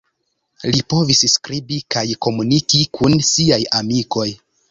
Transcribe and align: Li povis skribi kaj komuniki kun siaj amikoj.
Li 0.75 0.79
povis 0.93 1.19
skribi 1.33 1.77
kaj 1.95 2.03
komuniki 2.27 2.81
kun 2.99 3.17
siaj 3.31 3.63
amikoj. 3.81 4.29